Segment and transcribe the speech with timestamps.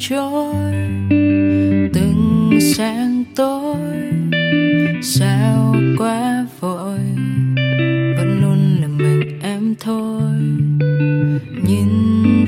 [0.00, 0.74] trôi,
[1.94, 3.76] từng sáng tối,
[5.02, 6.98] sao quá vội,
[8.16, 10.32] vẫn luôn là mình em thôi.
[11.66, 11.88] Nhìn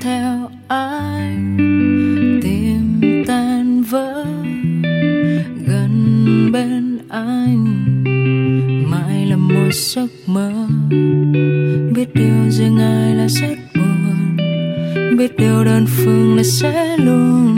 [0.00, 1.58] theo anh
[2.42, 4.24] tim tan vỡ,
[5.66, 7.64] gần bên anh,
[8.90, 10.68] mãi là một giấc mơ.
[11.94, 13.71] Biết điều riêng ai là giấc
[15.16, 17.56] biết điều đơn phương là sẽ luôn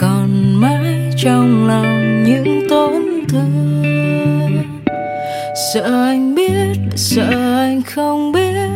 [0.00, 4.58] còn mãi trong lòng những tổn thương.
[5.74, 8.70] Sợ anh biết lại sợ anh không biết,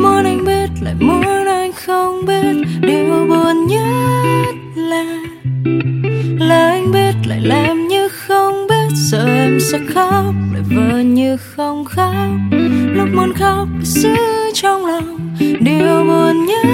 [0.00, 2.66] muốn anh biết lại muốn anh không biết.
[2.80, 5.04] Điều buồn nhất là
[6.40, 8.96] là anh biết lại làm như không biết.
[9.10, 12.14] Sợ em sẽ khóc lại vờ như không khóc.
[12.94, 14.16] Lúc muốn khóc lại giữ
[14.54, 16.67] trong lòng, điều buồn nhất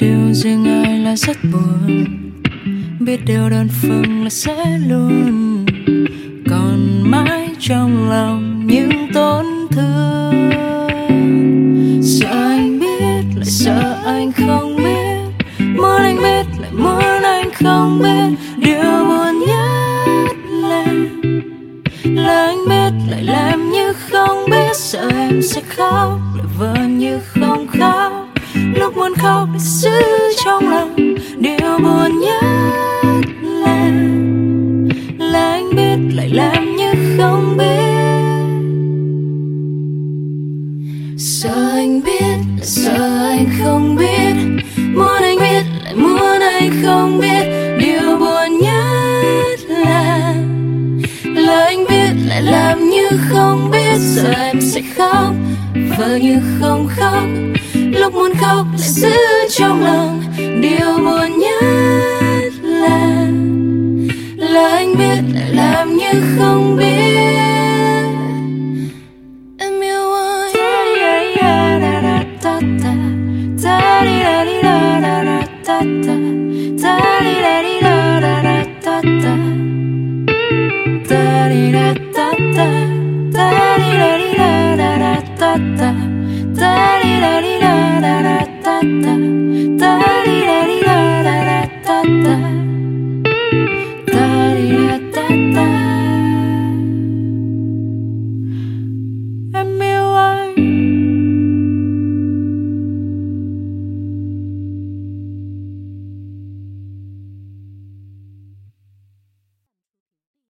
[0.00, 2.04] điều riêng ai là rất buồn.
[3.00, 5.66] Biết điều đơn phương là sẽ luôn.
[6.50, 10.50] Còn mãi trong lòng những tổn thương.
[12.02, 15.44] Sợ anh biết, lại sợ anh không biết.
[15.58, 18.36] Muốn anh biết, lại muốn anh không biết.
[18.56, 20.84] Điều buồn nhất là
[22.04, 24.74] là anh biết, lại làm như không biết.
[24.74, 26.20] Sợ em sẽ khóc
[28.74, 30.00] lúc muốn khóc, giữ
[30.44, 33.90] trong lòng, điều buồn nhất là
[35.18, 37.66] là anh biết lại làm như không biết.
[41.18, 44.34] Sợ anh biết, sợ anh không biết.
[44.94, 47.44] Muốn anh biết, lại muốn anh không biết.
[47.80, 50.34] Điều buồn nhất là
[51.24, 53.98] là anh biết lại làm như không biết.
[53.98, 55.34] Giờ em sẽ khóc
[56.00, 57.24] vờ như không khóc.
[57.74, 59.16] Lúc muốn khóc lại giữ
[59.50, 61.79] trong lòng điều buồn nhất.
[85.50, 85.92] ラッタ
[86.54, 89.79] ダリラリラララッタッタ。